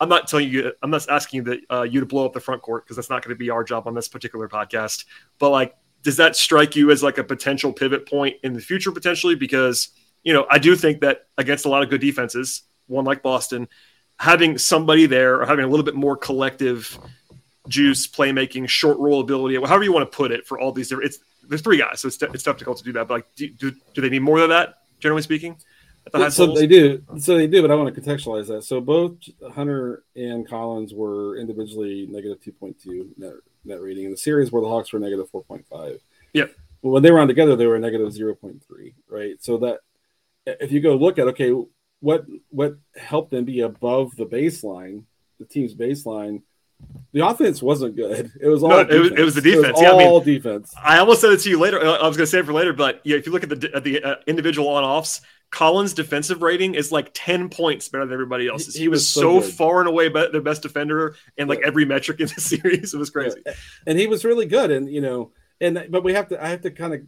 [0.05, 2.61] I'm not telling you, I'm not asking that uh, you to blow up the front
[2.61, 5.07] court because that's not going to be our job on this particular podcast.
[5.39, 8.93] But like, does that strike you as like a potential pivot point in the future
[8.93, 9.35] potentially?
[9.35, 9.89] Because
[10.23, 13.67] you know, I do think that against a lot of good defenses, one like Boston,
[14.19, 16.99] having somebody there or having a little bit more collective
[17.69, 21.11] juice, playmaking, short roll ability, however you want to put it, for all these different,
[21.11, 23.09] it's there's three guys, so it's, it's difficult to do that.
[23.09, 24.77] But like, do, do, do they need more of that?
[25.01, 25.57] Generally speaking
[26.31, 27.03] so they do.
[27.19, 28.65] So they do, but I want to contextualize that.
[28.65, 29.17] So both
[29.53, 33.33] Hunter and Collins were individually negative two point two net
[33.65, 36.01] net rating in the series, where the Hawks were negative four point five.
[36.33, 36.55] Yep.
[36.83, 38.95] When they were on together, they were negative zero point three.
[39.09, 39.43] Right.
[39.43, 39.81] So that
[40.47, 41.53] if you go look at okay,
[42.01, 45.05] what what helped them be above the baseline,
[45.39, 46.43] the team's baseline.
[47.13, 48.33] The offense wasn't good.
[48.41, 48.71] It was all.
[48.71, 49.79] No, it, was, it, was, the defense.
[49.81, 50.75] yeah, all I mean, defense.
[50.83, 51.81] I almost said it to you later.
[51.81, 53.71] I was going to say it for later, but yeah, if you look at the
[53.75, 55.21] at the uh, individual on offs,
[55.55, 58.75] Collins' defensive rating is like 10 points better than everybody else's.
[58.75, 61.69] He, he was, was, so, so far and away the best defender in like yeah.
[61.69, 62.93] every metric in the series.
[62.93, 63.41] It was crazy.
[63.47, 63.53] Yeah.
[63.87, 64.73] And he was really good.
[64.73, 67.03] And, you know, and, but we have to, I have to kind of,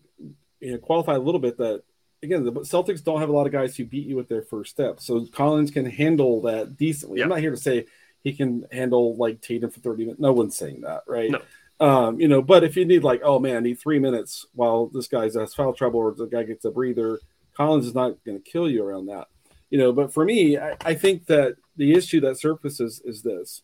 [0.61, 1.83] you know, qualify a little bit that
[2.23, 4.71] again, the Celtics don't have a lot of guys who beat you with their first
[4.71, 5.01] step.
[5.01, 7.19] So Collins can handle that decently.
[7.19, 7.25] Yeah.
[7.25, 7.87] I'm not here to say
[8.27, 10.21] he can handle like Tatum for 30 minutes.
[10.21, 11.31] No one's saying that, right?
[11.31, 11.41] No.
[11.79, 14.89] Um, you know, but if you need like, oh man, I need three minutes while
[14.89, 17.21] this guy's has foul trouble or the guy gets a breather,
[17.57, 19.29] Collins is not going to kill you around that.
[19.71, 23.63] You know, but for me, I, I think that the issue that surfaces is this,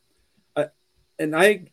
[0.55, 0.67] I,
[1.19, 1.65] and I,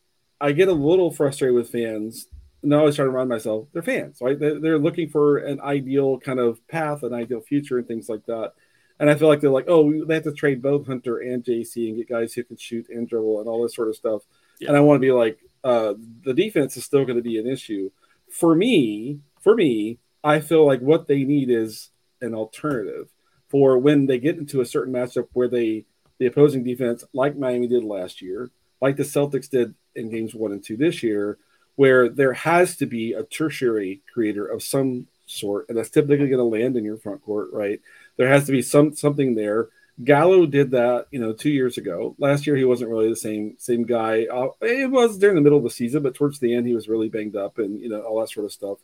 [0.41, 2.25] I get a little frustrated with fans.
[2.63, 4.39] And I always try to remind myself they're fans, right?
[4.39, 8.25] They're, they're looking for an ideal kind of path, an ideal future, and things like
[8.25, 8.53] that.
[8.99, 11.87] And I feel like they're like, oh, they have to trade both Hunter and JC
[11.87, 14.23] and get guys who can shoot and dribble and all this sort of stuff.
[14.59, 14.69] Yeah.
[14.69, 17.47] And I want to be like, uh, the defense is still going to be an
[17.47, 17.91] issue.
[18.29, 21.89] For me, for me, I feel like what they need is
[22.21, 23.09] an alternative
[23.47, 25.85] for when they get into a certain matchup where they
[26.19, 30.51] the opposing defense, like Miami did last year, like the Celtics did in games one
[30.51, 31.37] and two this year,
[31.75, 36.31] where there has to be a tertiary creator of some sort, and that's typically going
[36.37, 37.79] to land in your front court, right?
[38.19, 39.69] There has to be some something there
[40.03, 42.15] Gallo did that, you know, two years ago.
[42.17, 44.25] Last year, he wasn't really the same same guy.
[44.25, 46.87] Uh, it was during the middle of the season, but towards the end, he was
[46.87, 48.77] really banged up and you know all that sort of stuff.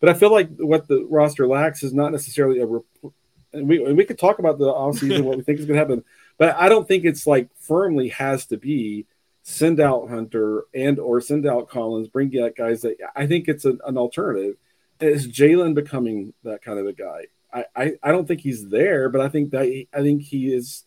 [0.00, 2.66] But I feel like what the roster lacks is not necessarily a.
[2.66, 3.12] Rep-
[3.52, 5.80] and we and we could talk about the offseason, what we think is going to
[5.80, 6.04] happen,
[6.38, 9.04] but I don't think it's like firmly has to be
[9.42, 13.66] send out Hunter and or send out Collins, bring back guys that I think it's
[13.66, 14.56] an, an alternative.
[15.00, 17.26] Is Jalen becoming that kind of a guy?
[17.52, 20.52] I, I, I don't think he's there, but I think that he, I think he
[20.52, 20.84] is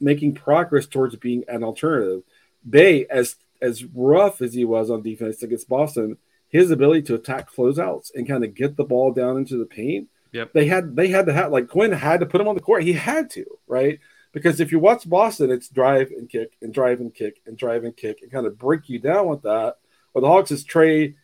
[0.00, 2.22] making progress towards being an alternative.
[2.68, 6.16] Bey, as as rough as he was on defense against Boston,
[6.48, 10.08] his ability to attack closeouts and kind of get the ball down into the paint.
[10.32, 10.52] Yep.
[10.52, 12.82] They had they had to have like Quin had to put him on the court.
[12.82, 13.98] He had to, right?
[14.32, 17.84] Because if you watch Boston, it's drive and kick and drive and kick and drive
[17.84, 19.76] and kick and kind of break you down with that.
[20.12, 21.14] Or the Hawks is Trae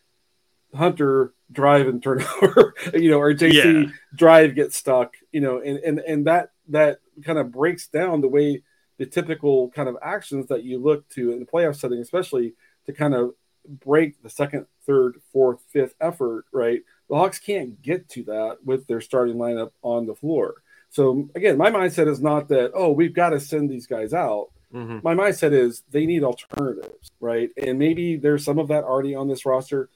[0.74, 3.92] Hunter drive and turnover, you know, or JC yeah.
[4.14, 8.28] drive get stuck, you know, and and and that that kind of breaks down the
[8.28, 8.62] way
[8.98, 12.54] the typical kind of actions that you look to in the playoff setting, especially
[12.86, 13.34] to kind of
[13.68, 16.82] break the second, third, fourth, fifth effort, right?
[17.08, 20.62] The Hawks can't get to that with their starting lineup on the floor.
[20.90, 24.50] So again, my mindset is not that, oh, we've got to send these guys out.
[24.72, 25.00] Mm-hmm.
[25.02, 27.50] My mindset is they need alternatives, right?
[27.56, 29.88] And maybe there's some of that already on this roster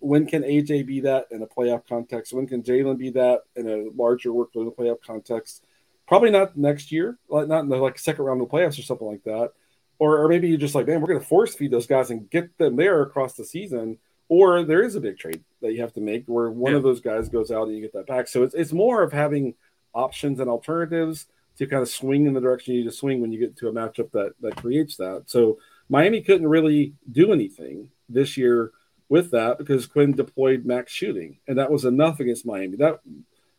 [0.00, 2.32] when can AJ be that in a playoff context?
[2.32, 5.64] When can Jalen be that in a larger workload in a playoff context?
[6.08, 8.82] Probably not next year, like not in the like second round of the playoffs or
[8.82, 9.52] something like that.
[9.98, 12.28] Or, or maybe you're just like, man, we're going to force feed those guys and
[12.30, 13.98] get them there across the season.
[14.28, 16.78] Or there is a big trade that you have to make where one yeah.
[16.78, 18.26] of those guys goes out and you get that back.
[18.26, 19.54] So it's, it's more of having
[19.92, 21.26] options and alternatives
[21.58, 23.68] to kind of swing in the direction you need to swing when you get to
[23.68, 25.24] a matchup that that creates that.
[25.26, 25.58] So
[25.90, 28.72] Miami couldn't really do anything this year
[29.10, 32.76] with that because Quin deployed max shooting, and that was enough against Miami.
[32.76, 33.00] That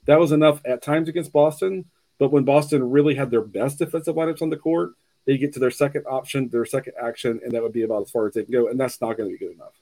[0.05, 1.85] that was enough at times against Boston,
[2.17, 4.93] but when Boston really had their best defensive lineups on the court,
[5.25, 8.11] they get to their second option, their second action, and that would be about as
[8.11, 9.73] far as they can go, and that's not going to be good enough.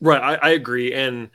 [0.00, 1.30] Right, I, I agree, and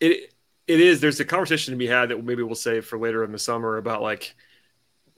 [0.00, 0.32] it
[0.66, 1.00] it is.
[1.00, 3.76] There's a conversation to be had that maybe we'll save for later in the summer
[3.76, 4.34] about like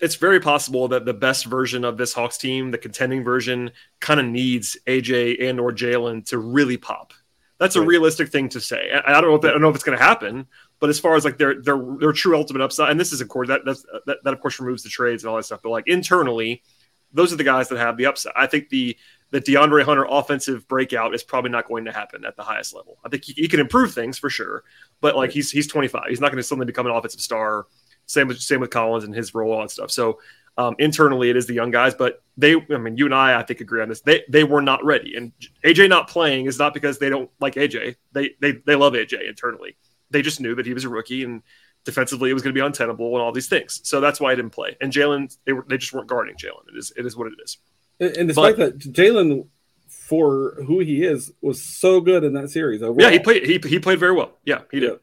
[0.03, 4.19] it's very possible that the best version of this Hawks team, the contending version, kind
[4.19, 7.15] of needs AJ and or Jalen to really pop.
[7.59, 7.85] That's right.
[7.85, 8.91] a realistic thing to say.
[8.93, 10.49] I, I don't know if that, I don't know if it's going to happen,
[10.81, 13.29] but as far as like their their their true ultimate upside, and this is of
[13.29, 15.71] course that that's, that that of course removes the trades and all that stuff, but
[15.71, 16.65] like internally,
[17.13, 18.33] those are the guys that have the upside.
[18.35, 18.97] I think the
[19.31, 22.99] the DeAndre Hunter offensive breakout is probably not going to happen at the highest level.
[23.05, 24.65] I think he, he can improve things for sure,
[25.01, 26.07] but like he's he's 25.
[26.09, 27.67] He's not going to suddenly become an offensive star
[28.13, 29.91] same with same with Collins and his role and stuff.
[29.91, 30.21] So
[30.59, 33.43] um, internally, it is the young guys, but they, I mean, you and I, I
[33.43, 34.03] think agree on this.
[34.03, 35.33] They they were not ready, and
[35.65, 37.97] AJ not playing is not because they don't like AJ.
[38.13, 39.77] They they they love AJ internally.
[40.11, 41.43] They just knew that he was a rookie and
[41.85, 43.81] defensively it was going to be untenable and all these things.
[43.85, 44.77] So that's why I didn't play.
[44.81, 46.69] And Jalen, they were they just weren't guarding Jalen.
[46.73, 47.59] It is it is what it is.
[47.99, 49.47] And, and despite but, that, Jalen
[49.89, 52.83] for who he is was so good in that series.
[52.83, 53.07] Overall.
[53.07, 54.33] Yeah, he played he he played very well.
[54.45, 54.91] Yeah, he did.
[54.91, 54.97] Yeah.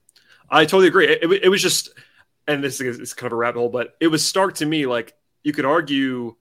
[0.52, 1.08] I totally agree.
[1.08, 1.90] It, it, it was just
[2.50, 4.88] and this is kind of a rabbit hole, but it was stark to me.
[4.88, 6.36] Like you could argue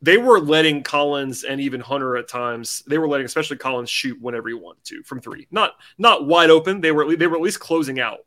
[0.00, 2.82] they were letting Collins and even Hunter at times.
[2.86, 5.48] They were letting, especially Collins, shoot whenever he wanted to from three.
[5.50, 6.80] Not not wide open.
[6.80, 8.20] They were they were at least closing out.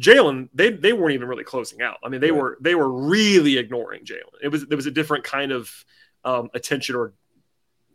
[0.00, 1.98] Jalen, they they weren't even really closing out.
[2.02, 2.40] I mean, they right.
[2.40, 4.40] were they were really ignoring Jalen.
[4.42, 5.84] It was there was a different kind of
[6.24, 7.12] um, attention or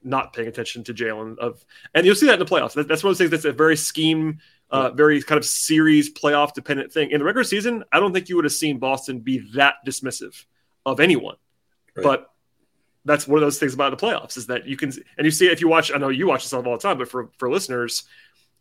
[0.03, 2.73] not paying attention to Jalen of, and you'll see that in the playoffs.
[2.73, 6.13] That, that's one of those things that's a very scheme uh, very kind of series
[6.13, 7.11] playoff dependent thing.
[7.11, 10.45] In the regular season, I don't think you would have seen Boston be that dismissive
[10.85, 11.35] of anyone.
[11.95, 12.03] Right.
[12.03, 12.29] But
[13.05, 15.47] that's one of those things about the playoffs is that you can and you see
[15.47, 15.91] if you watch.
[15.93, 18.03] I know you watch this all the time, but for for listeners,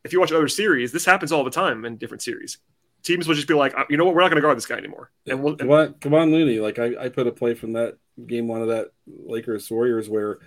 [0.04, 2.58] if you watch other series, this happens all the time in different series.
[3.06, 4.66] teams will just be like, uh, you know what, we're not going to guard this
[4.66, 5.10] guy anymore.
[5.26, 6.58] And we'll, come on, come on, Looney.
[6.58, 10.38] Like I, I put a play from that game one of that Lakers Warriors where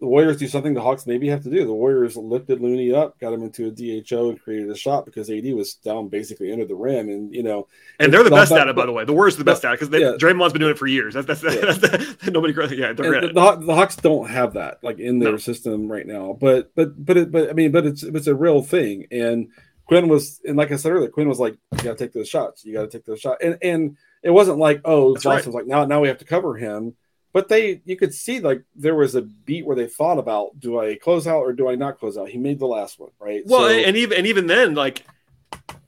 [0.00, 1.64] the Warriors do something the Hawks maybe have to do.
[1.66, 5.28] The Warriors lifted Looney up, got him into a DHO, and created a shot because
[5.28, 7.66] AD was down basically under the rim, and you know,
[7.98, 9.04] and they're the best at it, by the way.
[9.04, 10.12] The Warriors are the best at it because yeah.
[10.18, 11.14] Draymond's been doing it for years.
[11.14, 11.60] That's, that's, yeah.
[11.60, 12.54] that's, that's nobody.
[12.76, 15.38] Yeah, the, the, the, Hawks don't have that like in their no.
[15.38, 16.36] system right now.
[16.38, 19.06] But but but it, but I mean, but it's it's a real thing.
[19.10, 19.48] And
[19.86, 22.28] Quin was, and like I said earlier, Quin was like, "You got to take those
[22.28, 22.64] shots.
[22.64, 25.46] You got to take those shots." And and it wasn't like, "Oh, Boston right.
[25.46, 26.94] was like now now we have to cover him."
[27.38, 30.80] But they you could see like there was a beat where they thought about do
[30.80, 32.28] I close out or do I not close out?
[32.28, 33.44] He made the last one, right?
[33.46, 35.04] Well, so, and even and even then, like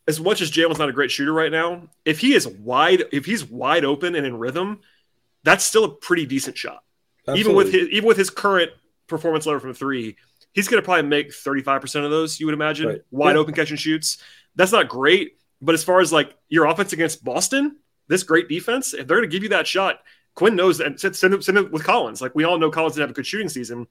[0.06, 3.26] as much as Jalen's not a great shooter right now, if he is wide, if
[3.26, 4.78] he's wide open and in rhythm,
[5.42, 6.84] that's still a pretty decent shot.
[7.26, 7.40] Absolutely.
[7.40, 8.70] Even with his even with his current
[9.08, 10.14] performance level from three,
[10.52, 12.38] he's going to probably make thirty five percent of those.
[12.38, 13.00] You would imagine right.
[13.10, 13.38] wide yeah.
[13.38, 14.18] open catch and shoots.
[14.54, 18.94] That's not great, but as far as like your offense against Boston, this great defense,
[18.94, 19.98] if they're going to give you that shot,
[20.40, 20.98] Quin knows that.
[20.98, 22.22] Send him, send him with Collins.
[22.22, 23.87] Like we all know, Collins didn't have a good shooting season.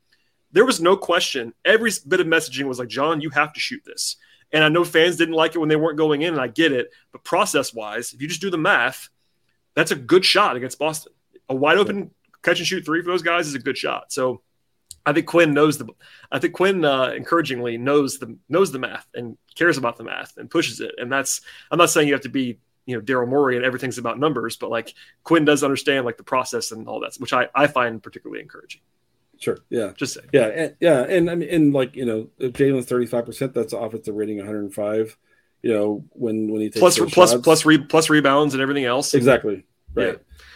[0.52, 1.54] There was no question.
[1.64, 4.16] Every bit of messaging was like, John, you have to shoot this.
[4.52, 6.72] And I know fans didn't like it when they weren't going in, and I get
[6.72, 6.90] it.
[7.12, 9.10] But process wise, if you just do the math,
[9.76, 11.14] that's a good shot against Boston.
[11.50, 12.10] A wide open
[12.42, 14.12] catch and shoot three for those guys is a good shot.
[14.12, 14.42] So
[15.06, 15.86] I think Quin knows the.
[16.32, 20.36] I think Quin uh, encouragingly knows the knows the math and cares about the math
[20.38, 20.96] and pushes it.
[20.98, 21.42] And that's.
[21.70, 22.58] I'm not saying you have to be
[22.90, 26.24] you know Daryl Morey and everything's about numbers, but like Quin does understand like the
[26.24, 28.82] process and all that, which I I find particularly encouraging.
[29.40, 29.58] Sure.
[29.70, 29.94] Yeah.
[29.96, 30.22] Just say.
[30.34, 30.48] Yeah.
[30.48, 31.02] And, yeah.
[31.04, 34.38] And I mean, and like you know, if Jalen's thirty five percent, that's offensive rating
[34.38, 35.18] one hundred and five.
[35.62, 39.14] You know, when when he takes plus plus plus re, plus rebounds and everything else.
[39.14, 39.66] Exactly.
[39.94, 40.08] Right.
[40.08, 40.16] Yeah.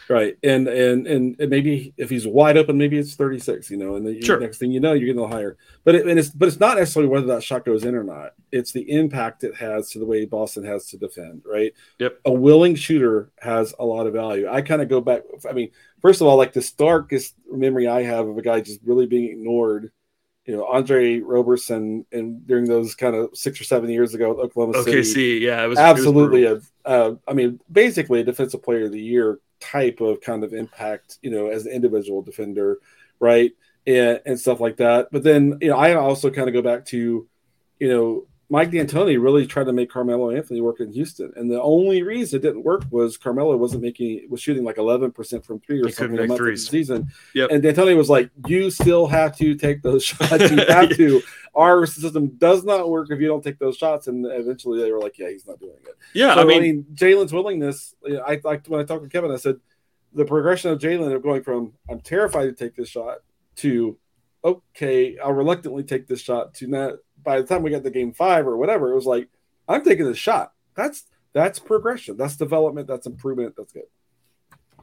[0.10, 0.38] Right.
[0.44, 4.22] And, and and maybe if he's wide open, maybe it's 36, you know, and the
[4.22, 4.39] sure.
[4.39, 5.58] next thing you know, you're getting a little higher.
[5.84, 8.34] But it, and it's but it's not necessarily whether that shot goes in or not.
[8.52, 11.74] It's the impact it has to the way Boston has to defend, right?
[12.00, 12.20] Yep.
[12.26, 14.48] A willing shooter has a lot of value.
[14.50, 15.24] I kind of go back.
[15.50, 18.82] I mean, first of all, like the starkest memory I have of a guy just
[18.84, 19.92] really being ignored
[20.46, 24.84] you know Andre Roberson and during those kind of six or seven years ago Oklahoma
[24.84, 24.98] City.
[24.98, 26.89] OKC, yeah, it was absolutely it was a.
[26.89, 31.18] Uh, I mean, basically a defensive player of the year type of kind of impact,
[31.22, 32.80] you know, as an individual defender,
[33.20, 33.52] right?
[33.86, 35.10] And, and stuff like that.
[35.12, 37.28] But then, you know, I also kind of go back to,
[37.80, 41.62] you know, Mike D'Antoni really tried to make Carmelo Anthony work in Houston, and the
[41.62, 45.60] only reason it didn't work was Carmelo wasn't making was shooting like eleven percent from
[45.62, 47.08] three or he something a month the season.
[47.34, 47.50] Yep.
[47.52, 50.52] And D'Antoni was like, "You still have to take those shots.
[50.52, 51.22] You have to.
[51.56, 55.00] Our system does not work if you don't take those shots." And eventually, they were
[55.00, 57.96] like, "Yeah, he's not doing it." Yeah, so, I mean, I mean Jalen's willingness.
[58.26, 59.56] I like when I talked to Kevin, I said
[60.14, 63.20] the progression of Jalen of going from "I'm terrified to take this shot"
[63.58, 63.98] to
[64.44, 68.14] "Okay, I'll reluctantly take this shot" to not by the time we got to game
[68.14, 69.30] five or whatever, it was like,
[69.68, 70.54] I'm taking this shot.
[70.76, 72.18] That's that's progression.
[72.18, 72.88] That's development.
[72.88, 73.56] That's improvement.
[73.58, 73.84] That's good.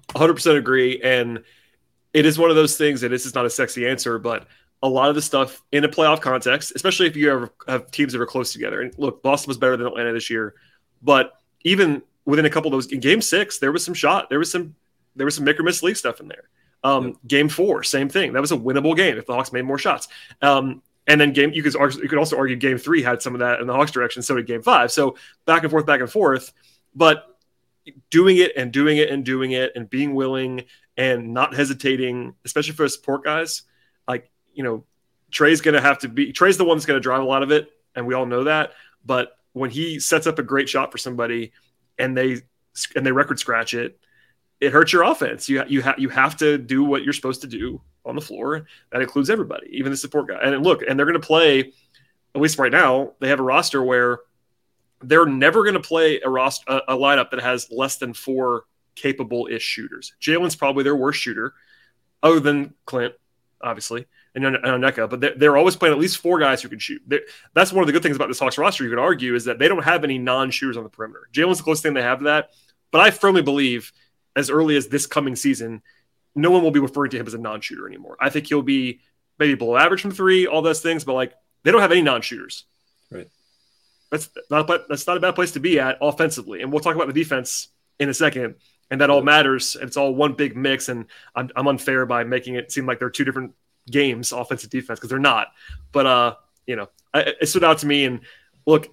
[0.09, 1.00] 100% agree.
[1.00, 1.44] And
[2.12, 4.48] it is one of those things, and this is not a sexy answer, but
[4.83, 8.12] a lot of the stuff in a playoff context, especially if you ever have teams
[8.12, 8.81] that are close together.
[8.81, 10.55] And look, Boston was better than Atlanta this year,
[11.03, 14.38] but even within a couple of those in game six, there was some shot, there
[14.38, 14.74] was some
[15.16, 16.48] there was some make or miss league stuff in there.
[16.83, 17.16] Um, yep.
[17.26, 18.33] Game four, same thing.
[18.33, 20.09] That was a winnable game if the Hawks made more shots.
[20.40, 23.40] Um, and then game you could you could also argue game three had some of
[23.40, 24.23] that in the Hawks direction.
[24.23, 24.92] So did game five.
[24.92, 26.53] So back and forth, back and forth.
[26.94, 27.37] But
[28.11, 32.75] doing it and doing it and doing it and being willing and not hesitating, especially
[32.75, 33.62] for support guys,
[34.07, 34.85] like you know,
[35.33, 37.68] Trae's gonna have to be Trae's the one that's gonna drive a lot of it,
[37.96, 38.75] and we all know that.
[39.05, 41.51] But when he sets up a great shot for somebody
[41.99, 42.42] and they
[42.94, 43.99] and they record scratch it,
[44.61, 45.49] it hurts your offense.
[45.49, 48.66] You you have you have to do what you're supposed to do on the floor.
[48.92, 50.38] That includes everybody, even the support guy.
[50.42, 51.73] And look, and they're going to play.
[52.33, 54.20] At least right now, they have a roster where
[55.03, 58.64] they're never going to play a roster a, a, lineup that has less than four
[58.94, 60.12] capable ish shooters.
[60.20, 61.55] Jalen's probably their worst shooter,
[62.23, 63.14] other than Clint,
[63.61, 65.11] obviously, and Onyeka.
[65.11, 67.03] But they're, they're, always playing at least four guys who can shoot.
[67.07, 67.23] They're,
[67.55, 68.85] that's one of the good things about this Hawks roster.
[68.85, 71.29] You could argue is that they don't have any non shooters on the perimeter.
[71.33, 72.50] Jalen's the closest thing they have to that.
[72.92, 73.92] But I firmly believe,
[74.37, 75.83] as early as this coming season,
[76.35, 78.16] no one will be referring to him as a non-shooter anymore.
[78.20, 79.00] I think he'll be
[79.38, 81.33] maybe below average from three, all those things, but like
[81.64, 82.64] they don't have any non-shooters.
[83.10, 83.28] Right.
[84.10, 86.62] That's not a, that's not a bad place to be at offensively.
[86.62, 87.68] And we'll talk about the defense
[87.98, 88.56] in a second.
[88.90, 89.76] And that all matters.
[89.76, 90.88] And it's all one big mix.
[90.88, 93.52] And I'm, I'm unfair by making it seem like they're two different
[93.88, 95.48] games, offensive defense, because they're not.
[95.92, 96.35] But uh,
[96.66, 98.04] you know, I, it stood out to me.
[98.04, 98.20] And
[98.66, 98.92] look,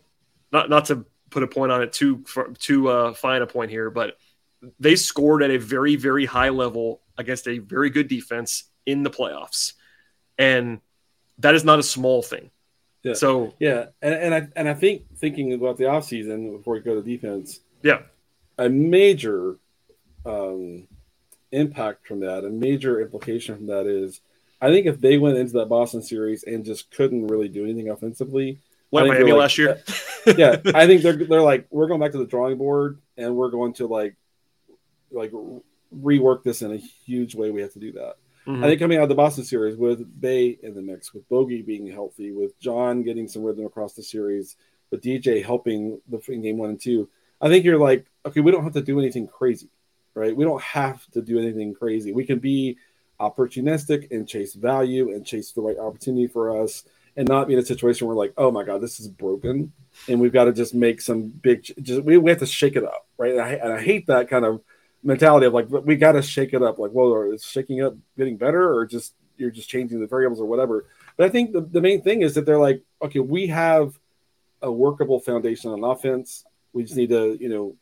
[0.51, 2.23] not not to put a point on it too
[2.59, 4.17] too uh, fine a point here, but
[4.80, 9.10] they scored at a very very high level against a very good defense in the
[9.10, 9.74] playoffs.
[10.38, 10.82] And
[11.39, 12.51] that is not a small thing.
[13.03, 13.14] Yeah.
[13.14, 16.95] So yeah, and, and I and I think thinking about the offseason before we go
[16.95, 18.01] to defense, Yeah.
[18.58, 19.58] A major
[20.26, 20.88] um,
[21.51, 24.20] impact from that, a major implication from that is
[24.60, 27.89] I think if they went into that Boston series and just couldn't really do anything
[27.89, 28.60] offensively,
[28.91, 29.82] like Miami like, last year.
[30.38, 33.51] yeah, I think they're they're like we're going back to the drawing board and we're
[33.51, 34.16] going to like
[35.12, 35.32] like
[35.93, 37.51] rework this in a huge way.
[37.51, 38.16] We have to do that.
[38.47, 38.64] Mm-hmm.
[38.64, 41.66] I think coming out of the Boston series with Bey in the mix, with Bogi
[41.66, 44.55] being healthy, with John getting some rhythm across the series,
[44.89, 47.10] with DJ helping the in game one and two,
[47.41, 49.70] I think you're like, okay, we don't have to do anything crazy,
[50.14, 50.36] right?
[50.36, 52.14] We don't have to do anything crazy.
[52.14, 52.78] We can be
[53.20, 56.84] opportunistic and chase value and chase the right opportunity for us
[57.18, 59.74] and not be in a situation where like, oh my god, this is broken,
[60.08, 61.64] and we've got to just make some big.
[61.82, 63.34] Just we, we have to shake it up, right?
[63.34, 64.62] And I, and I hate that kind of
[65.03, 66.79] mentality of like we got to shake it up.
[66.79, 70.45] Like, well, is shaking up getting better, or just you're just changing the variables or
[70.45, 70.85] whatever?
[71.15, 73.97] But I think the, the main thing is that they're like, okay, we have
[74.61, 76.43] a workable foundation on offense.
[76.73, 77.75] We just need to, you know,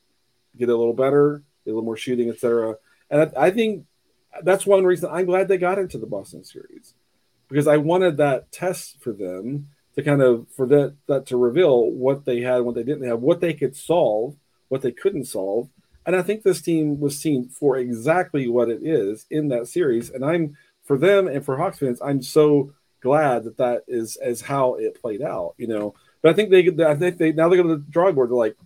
[0.57, 2.75] get a little better, a little more shooting, etc.
[3.09, 3.85] And I, I think
[4.43, 6.93] that's one reason I'm glad they got into the Boston series
[7.47, 11.89] because I wanted that test for them to kind of for that that to reveal
[11.89, 14.35] what they had, what they didn't have, what they could solve,
[14.67, 15.69] what they couldn't solve.
[16.05, 20.09] And I think this team was seen for exactly what it is in that series.
[20.09, 24.41] And I'm for them and for Hawks fans, I'm so glad that that is as
[24.41, 25.55] how it played out.
[25.57, 28.15] You know, but I think they, I think they now they go to the drawing
[28.15, 28.29] board.
[28.29, 28.57] They're like,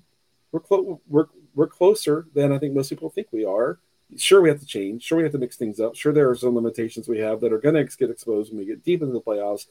[0.52, 3.80] we're we're we're closer than I think most people think we are
[4.18, 6.36] sure we have to change sure we have to mix things up sure there are
[6.36, 9.14] some limitations we have that are going to get exposed when we get deep into
[9.14, 9.68] the playoffs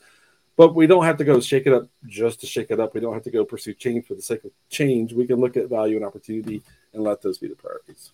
[0.58, 3.00] but we don't have to go shake it up just to shake it up we
[3.00, 5.70] don't have to go pursue change for the sake of change we can look at
[5.70, 8.10] value and opportunity and let those be the priorities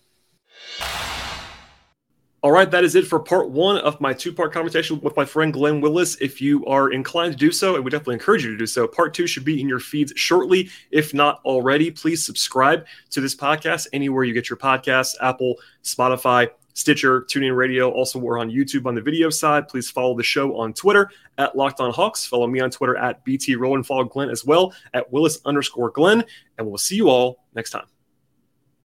[2.45, 5.25] all right, that is it for part one of my two part conversation with my
[5.25, 6.15] friend Glen Willis.
[6.21, 8.87] If you are inclined to do so, and we definitely encourage you to do so,
[8.87, 10.69] part two should be in your feeds shortly.
[10.91, 16.51] If not already, please subscribe to this podcast anywhere you get your podcasts Apple, Spotify,
[16.75, 17.89] Stitcher, TuneIn Radio.
[17.89, 19.67] Also, we're on YouTube on the video side.
[19.67, 22.25] Please follow the show on Twitter at Locked On Hawks.
[22.25, 26.23] Follow me on Twitter at BT and follow Glen as well at Willis underscore Glen.
[26.57, 27.85] And we'll see you all next time.